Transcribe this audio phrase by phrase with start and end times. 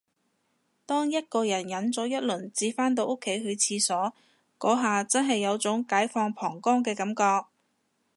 [0.87, 4.13] 當一個人忍咗一輪至返到屋企去廁所，
[4.57, 7.45] 嗰下真係有種解放膀胱嘅感覺